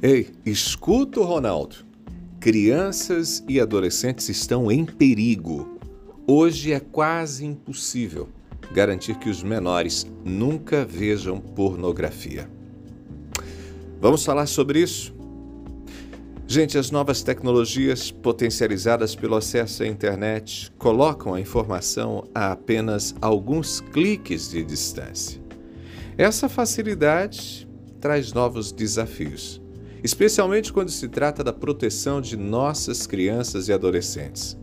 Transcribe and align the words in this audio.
Ei, 0.00 0.28
escuta 0.46 1.18
o 1.18 1.24
Ronaldo. 1.24 1.74
Crianças 2.38 3.42
e 3.48 3.60
adolescentes 3.60 4.28
estão 4.28 4.70
em 4.70 4.84
perigo. 4.84 5.76
Hoje 6.24 6.72
é 6.72 6.78
quase 6.78 7.44
impossível 7.44 8.28
garantir 8.72 9.18
que 9.18 9.28
os 9.28 9.42
menores 9.42 10.06
nunca 10.24 10.84
vejam 10.84 11.40
pornografia. 11.40 12.48
Vamos 14.00 14.24
falar 14.24 14.46
sobre 14.46 14.80
isso? 14.80 15.12
Gente, 16.46 16.78
as 16.78 16.92
novas 16.92 17.24
tecnologias 17.24 18.12
potencializadas 18.12 19.16
pelo 19.16 19.34
acesso 19.34 19.82
à 19.82 19.86
internet 19.88 20.70
colocam 20.78 21.34
a 21.34 21.40
informação 21.40 22.22
a 22.32 22.52
apenas 22.52 23.16
alguns 23.20 23.80
cliques 23.80 24.48
de 24.48 24.62
distância. 24.62 25.42
Essa 26.16 26.48
facilidade 26.48 27.68
traz 28.00 28.32
novos 28.32 28.70
desafios, 28.70 29.60
especialmente 30.02 30.72
quando 30.72 30.90
se 30.90 31.08
trata 31.08 31.42
da 31.42 31.52
proteção 31.52 32.20
de 32.20 32.36
nossas 32.36 33.06
crianças 33.06 33.68
e 33.68 33.72
adolescentes. 33.72 34.56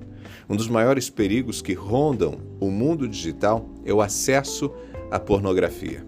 Um 0.50 0.56
dos 0.56 0.68
maiores 0.68 1.10
perigos 1.10 1.62
que 1.62 1.74
rondam 1.74 2.40
o 2.60 2.70
mundo 2.70 3.08
digital 3.08 3.70
é 3.84 3.94
o 3.94 4.02
acesso 4.02 4.72
à 5.10 5.20
pornografia. 5.20 6.06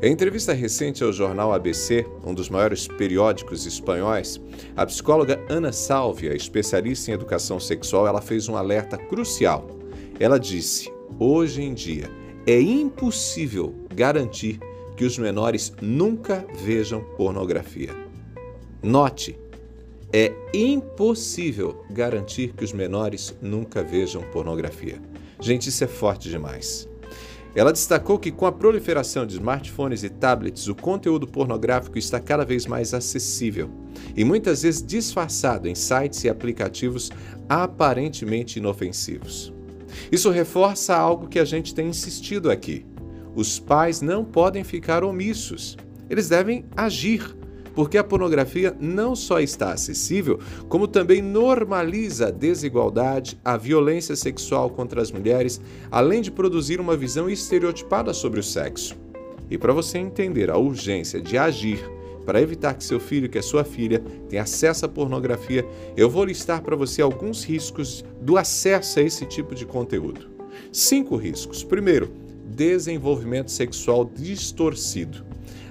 Em 0.00 0.12
entrevista 0.12 0.52
recente 0.52 1.02
ao 1.02 1.12
jornal 1.12 1.52
ABC, 1.52 2.06
um 2.24 2.32
dos 2.32 2.48
maiores 2.48 2.86
periódicos 2.86 3.66
espanhóis, 3.66 4.40
a 4.76 4.86
psicóloga 4.86 5.44
Ana 5.48 5.72
Sálvia, 5.72 6.36
especialista 6.36 7.10
em 7.10 7.14
educação 7.14 7.58
sexual, 7.58 8.06
ela 8.06 8.20
fez 8.20 8.48
um 8.48 8.56
alerta 8.56 8.96
crucial. 8.96 9.66
Ela 10.20 10.38
disse: 10.38 10.92
"Hoje 11.18 11.62
em 11.62 11.74
dia 11.74 12.08
é 12.46 12.60
impossível 12.60 13.74
garantir 13.92 14.60
que 14.96 15.04
os 15.04 15.18
menores 15.18 15.72
nunca 15.80 16.46
vejam 16.62 17.02
pornografia. 17.16 18.07
Note, 18.82 19.36
é 20.12 20.32
impossível 20.54 21.84
garantir 21.90 22.52
que 22.52 22.64
os 22.64 22.72
menores 22.72 23.36
nunca 23.42 23.82
vejam 23.82 24.22
pornografia. 24.30 25.00
Gente, 25.40 25.68
isso 25.68 25.82
é 25.82 25.86
forte 25.86 26.30
demais. 26.30 26.88
Ela 27.56 27.72
destacou 27.72 28.18
que, 28.20 28.30
com 28.30 28.46
a 28.46 28.52
proliferação 28.52 29.26
de 29.26 29.34
smartphones 29.34 30.04
e 30.04 30.08
tablets, 30.08 30.68
o 30.68 30.76
conteúdo 30.76 31.26
pornográfico 31.26 31.98
está 31.98 32.20
cada 32.20 32.44
vez 32.44 32.66
mais 32.66 32.94
acessível 32.94 33.68
e 34.16 34.24
muitas 34.24 34.62
vezes 34.62 34.80
disfarçado 34.80 35.68
em 35.68 35.74
sites 35.74 36.22
e 36.22 36.28
aplicativos 36.28 37.10
aparentemente 37.48 38.60
inofensivos. 38.60 39.52
Isso 40.12 40.30
reforça 40.30 40.96
algo 40.96 41.26
que 41.26 41.40
a 41.40 41.44
gente 41.44 41.74
tem 41.74 41.88
insistido 41.88 42.48
aqui. 42.48 42.86
Os 43.34 43.58
pais 43.58 44.00
não 44.00 44.24
podem 44.24 44.62
ficar 44.62 45.02
omissos. 45.02 45.76
Eles 46.08 46.28
devem 46.28 46.64
agir 46.76 47.37
porque 47.78 47.96
a 47.96 48.02
pornografia 48.02 48.76
não 48.80 49.14
só 49.14 49.38
está 49.38 49.72
acessível, 49.72 50.40
como 50.68 50.88
também 50.88 51.22
normaliza 51.22 52.26
a 52.26 52.30
desigualdade, 52.32 53.38
a 53.44 53.56
violência 53.56 54.16
sexual 54.16 54.68
contra 54.68 55.00
as 55.00 55.12
mulheres, 55.12 55.60
além 55.88 56.20
de 56.20 56.28
produzir 56.28 56.80
uma 56.80 56.96
visão 56.96 57.30
estereotipada 57.30 58.12
sobre 58.12 58.40
o 58.40 58.42
sexo. 58.42 58.96
E 59.48 59.56
para 59.56 59.72
você 59.72 59.96
entender 59.96 60.50
a 60.50 60.58
urgência 60.58 61.20
de 61.20 61.38
agir 61.38 61.78
para 62.26 62.42
evitar 62.42 62.74
que 62.74 62.82
seu 62.82 62.98
filho, 62.98 63.28
que 63.28 63.38
é 63.38 63.42
sua 63.42 63.62
filha, 63.62 64.02
tenha 64.28 64.42
acesso 64.42 64.84
à 64.84 64.88
pornografia, 64.88 65.64
eu 65.96 66.10
vou 66.10 66.24
listar 66.24 66.60
para 66.62 66.74
você 66.74 67.00
alguns 67.00 67.44
riscos 67.44 68.04
do 68.20 68.36
acesso 68.36 68.98
a 68.98 69.02
esse 69.02 69.24
tipo 69.24 69.54
de 69.54 69.64
conteúdo. 69.64 70.28
Cinco 70.72 71.14
riscos. 71.14 71.62
Primeiro, 71.62 72.10
desenvolvimento 72.44 73.52
sexual 73.52 74.04
distorcido. 74.04 75.27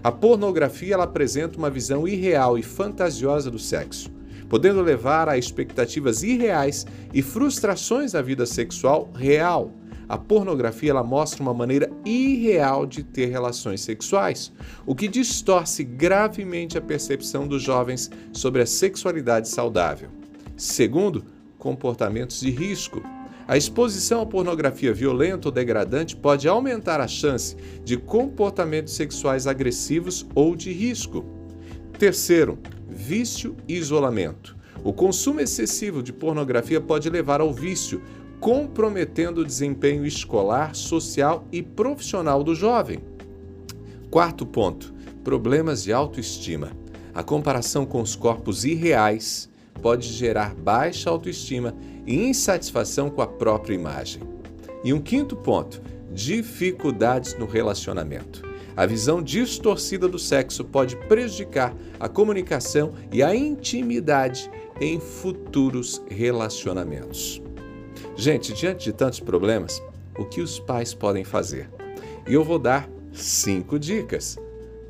A 0.07 0.11
pornografia 0.11 0.93
ela 0.93 1.03
apresenta 1.03 1.57
uma 1.57 1.69
visão 1.69 2.07
irreal 2.07 2.57
e 2.57 2.63
fantasiosa 2.63 3.51
do 3.51 3.59
sexo, 3.59 4.09
podendo 4.47 4.81
levar 4.81 5.27
a 5.27 5.37
expectativas 5.37 6.23
irreais 6.23 6.87
e 7.13 7.21
frustrações 7.21 8.13
da 8.13 8.21
vida 8.21 8.45
sexual 8.45 9.11
real. 9.13 9.69
A 10.07 10.17
pornografia 10.17 10.91
ela 10.91 11.03
mostra 11.03 11.43
uma 11.43 11.53
maneira 11.53 11.91
irreal 12.05 12.85
de 12.85 13.03
ter 13.03 13.25
relações 13.25 13.81
sexuais, 13.81 14.53
o 14.85 14.95
que 14.95 15.09
distorce 15.09 15.83
gravemente 15.83 16.77
a 16.77 16.81
percepção 16.81 17.45
dos 17.45 17.61
jovens 17.61 18.09
sobre 18.31 18.61
a 18.61 18.65
sexualidade 18.65 19.49
saudável. 19.49 20.07
Segundo, 20.55 21.25
comportamentos 21.57 22.39
de 22.39 22.49
risco. 22.49 23.03
A 23.47 23.55
exposição 23.55 24.19
à 24.19 24.25
pornografia 24.25 24.93
violenta 24.93 25.47
ou 25.47 25.51
degradante 25.53 26.17
pode 26.17 26.49
aumentar 26.49 26.99
a 26.99 27.07
chance 27.07 27.55
de 27.81 27.95
comportamentos 27.95 28.93
sexuais 28.93 29.47
agressivos 29.47 30.27
ou 30.35 30.53
de 30.53 30.73
risco. 30.73 31.25
Terceiro, 31.97 32.59
vício 32.89 33.55
e 33.65 33.75
isolamento. 33.75 34.57
O 34.83 34.91
consumo 34.91 35.39
excessivo 35.39 36.03
de 36.03 36.11
pornografia 36.11 36.81
pode 36.81 37.09
levar 37.09 37.39
ao 37.39 37.53
vício, 37.53 38.01
comprometendo 38.41 39.39
o 39.39 39.45
desempenho 39.45 40.05
escolar, 40.05 40.75
social 40.75 41.47
e 41.49 41.63
profissional 41.63 42.43
do 42.43 42.53
jovem. 42.53 42.99
Quarto 44.11 44.45
ponto: 44.45 44.93
problemas 45.23 45.83
de 45.83 45.93
autoestima. 45.93 46.71
A 47.13 47.23
comparação 47.23 47.85
com 47.85 48.01
os 48.01 48.13
corpos 48.13 48.65
irreais 48.65 49.49
pode 49.81 50.07
gerar 50.07 50.55
baixa 50.55 51.09
autoestima 51.09 51.73
e 52.05 52.15
insatisfação 52.15 53.09
com 53.09 53.21
a 53.21 53.27
própria 53.27 53.75
imagem. 53.75 54.21
E 54.83 54.93
um 54.93 55.01
quinto 55.01 55.35
ponto: 55.35 55.81
dificuldades 56.11 57.37
no 57.37 57.45
relacionamento. 57.45 58.41
A 58.75 58.85
visão 58.85 59.23
distorcida 59.23 60.07
do 60.07 60.19
sexo 60.19 60.63
pode 60.63 60.95
prejudicar 61.07 61.75
a 61.99 62.07
comunicação 62.07 62.93
e 63.11 63.23
a 63.23 63.35
intimidade 63.35 64.51
em 64.79 64.99
futuros 64.99 66.01
relacionamentos. 66.07 67.41
Gente, 68.15 68.53
diante 68.53 68.85
de 68.85 68.93
tantos 68.93 69.19
problemas, 69.19 69.81
o 70.17 70.25
que 70.25 70.41
os 70.41 70.59
pais 70.59 70.93
podem 70.93 71.23
fazer? 71.23 71.69
E 72.27 72.33
eu 72.33 72.43
vou 72.43 72.59
dar 72.59 72.87
cinco 73.11 73.79
dicas. 73.79 74.37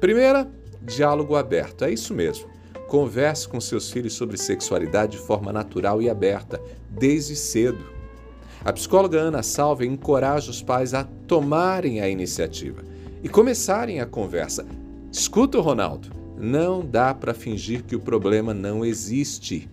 Primeira, 0.02 0.50
diálogo 0.82 1.36
aberto. 1.36 1.86
É 1.86 1.92
isso 1.92 2.14
mesmo. 2.14 2.50
Converse 2.88 3.48
com 3.48 3.60
seus 3.60 3.92
filhos 3.92 4.14
sobre 4.14 4.38
sexualidade 4.38 5.18
de 5.18 5.18
forma 5.18 5.52
natural 5.52 6.02
e 6.02 6.10
aberta, 6.10 6.62
desde 6.90 7.36
cedo. 7.36 7.84
A 8.64 8.72
psicóloga 8.72 9.20
Ana 9.20 9.44
Salve 9.44 9.86
encoraja 9.86 10.50
os 10.50 10.62
pais 10.62 10.94
a 10.94 11.04
tomarem 11.04 12.02
a 12.02 12.10
iniciativa 12.10 12.84
e 13.22 13.28
começarem 13.30 14.00
a 14.00 14.06
conversa. 14.06 14.66
Escuta, 15.12 15.60
Ronaldo, 15.60 16.10
não 16.38 16.86
dá 16.86 17.14
para 17.14 17.34
fingir 17.34 17.84
que 17.84 17.96
o 17.96 18.00
problema 18.00 18.54
não 18.54 18.86
existe. 18.86 19.70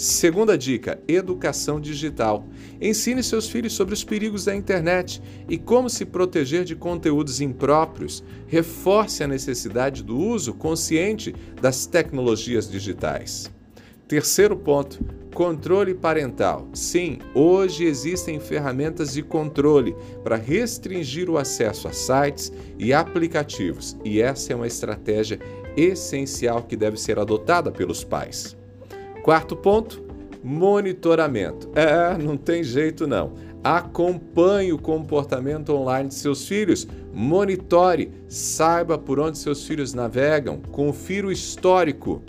Segunda 0.00 0.56
dica: 0.56 0.98
educação 1.06 1.78
digital. 1.78 2.48
Ensine 2.80 3.22
seus 3.22 3.50
filhos 3.50 3.74
sobre 3.74 3.92
os 3.92 4.02
perigos 4.02 4.46
da 4.46 4.56
internet 4.56 5.20
e 5.46 5.58
como 5.58 5.90
se 5.90 6.06
proteger 6.06 6.64
de 6.64 6.74
conteúdos 6.74 7.42
impróprios. 7.42 8.24
Reforce 8.46 9.22
a 9.22 9.28
necessidade 9.28 10.02
do 10.02 10.16
uso 10.16 10.54
consciente 10.54 11.34
das 11.60 11.84
tecnologias 11.84 12.66
digitais. 12.70 13.52
Terceiro 14.08 14.56
ponto: 14.56 15.04
controle 15.34 15.92
parental. 15.92 16.66
Sim, 16.72 17.18
hoje 17.34 17.84
existem 17.84 18.40
ferramentas 18.40 19.12
de 19.12 19.22
controle 19.22 19.94
para 20.24 20.36
restringir 20.36 21.28
o 21.28 21.36
acesso 21.36 21.86
a 21.86 21.92
sites 21.92 22.50
e 22.78 22.94
aplicativos, 22.94 23.98
e 24.02 24.22
essa 24.22 24.54
é 24.54 24.56
uma 24.56 24.66
estratégia 24.66 25.38
essencial 25.76 26.62
que 26.62 26.74
deve 26.74 26.96
ser 26.96 27.18
adotada 27.18 27.70
pelos 27.70 28.02
pais. 28.02 28.58
Quarto 29.22 29.54
ponto, 29.54 30.02
monitoramento. 30.42 31.70
É, 31.74 32.16
não 32.16 32.36
tem 32.36 32.64
jeito 32.64 33.06
não. 33.06 33.34
Acompanhe 33.62 34.72
o 34.72 34.78
comportamento 34.78 35.74
online 35.74 36.08
de 36.08 36.14
seus 36.14 36.48
filhos, 36.48 36.88
monitore, 37.12 38.10
saiba 38.26 38.96
por 38.96 39.20
onde 39.20 39.36
seus 39.36 39.66
filhos 39.66 39.92
navegam, 39.92 40.60
confira 40.72 41.26
o 41.26 41.32
histórico. 41.32 42.22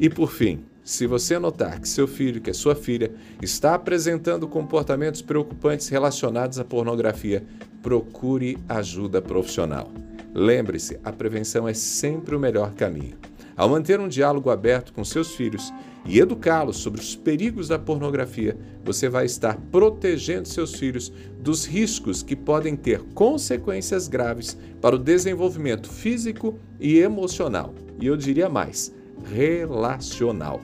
E 0.00 0.10
por 0.10 0.32
fim, 0.32 0.64
se 0.82 1.06
você 1.06 1.38
notar 1.38 1.80
que 1.80 1.88
seu 1.88 2.08
filho, 2.08 2.40
que 2.40 2.50
é 2.50 2.52
sua 2.52 2.74
filha, 2.74 3.12
está 3.40 3.74
apresentando 3.74 4.48
comportamentos 4.48 5.22
preocupantes 5.22 5.88
relacionados 5.88 6.58
à 6.58 6.64
pornografia, 6.64 7.44
procure 7.80 8.58
ajuda 8.68 9.22
profissional. 9.22 9.88
Lembre-se, 10.34 10.98
a 11.04 11.12
prevenção 11.12 11.68
é 11.68 11.74
sempre 11.74 12.34
o 12.34 12.40
melhor 12.40 12.74
caminho. 12.74 13.16
Ao 13.56 13.68
manter 13.70 13.98
um 13.98 14.08
diálogo 14.08 14.50
aberto 14.50 14.92
com 14.92 15.02
seus 15.02 15.34
filhos 15.34 15.72
e 16.04 16.20
educá-los 16.20 16.76
sobre 16.76 17.00
os 17.00 17.16
perigos 17.16 17.68
da 17.68 17.78
pornografia, 17.78 18.56
você 18.84 19.08
vai 19.08 19.24
estar 19.24 19.56
protegendo 19.72 20.46
seus 20.46 20.74
filhos 20.74 21.10
dos 21.40 21.64
riscos 21.64 22.22
que 22.22 22.36
podem 22.36 22.76
ter 22.76 23.02
consequências 23.14 24.08
graves 24.08 24.58
para 24.80 24.94
o 24.94 24.98
desenvolvimento 24.98 25.88
físico 25.88 26.58
e 26.78 26.98
emocional. 26.98 27.74
E 27.98 28.06
eu 28.06 28.16
diria 28.16 28.48
mais, 28.48 28.92
relacional. 29.32 30.60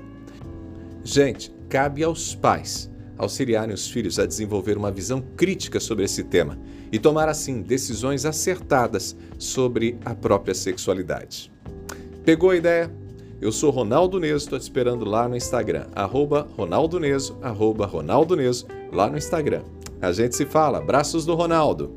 Gente, 1.03 1.50
cabe 1.71 2.05
aos 2.05 2.35
pais 2.35 2.91
auxiliarem 3.17 3.75
os 3.75 3.89
filhos 3.89 4.19
a 4.19 4.27
desenvolver 4.27 4.77
uma 4.77 4.91
visão 4.91 5.23
crítica 5.37 5.81
sobre 5.81 6.05
esse 6.05 6.25
tema 6.25 6.59
e 6.91 6.99
tomar 6.99 7.29
assim 7.29 7.62
decisões 7.62 8.27
acertadas 8.27 9.17
sobre 9.39 9.97
a 10.05 10.15
própria 10.15 10.55
sexualidade. 10.55 11.52
Pegou 12.25 12.51
a 12.51 12.57
ideia? 12.57 12.89
Eu 13.41 13.51
sou 13.51 13.71
Ronaldo 13.71 14.21
Neso, 14.21 14.45
estou 14.45 14.57
te 14.57 14.63
esperando 14.63 15.05
lá 15.05 15.29
no 15.29 15.37
Instagram, 15.37 15.87
arroba 15.93 16.47
Ronaldo 16.57 17.01
Neso, 17.01 17.37
arroba 17.43 17.85
Ronaldo 17.85 18.37
Neso, 18.37 18.65
lá 18.93 19.11
no 19.11 19.19
Instagram. 19.19 19.63
A 20.01 20.13
gente 20.13 20.37
se 20.37 20.47
fala. 20.47 20.79
Abraços 20.79 21.27
do 21.27 21.35
Ronaldo. 21.35 21.93